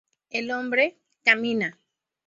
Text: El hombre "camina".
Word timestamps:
El 0.31 0.49
hombre 0.49 0.97
"camina". 1.23 1.77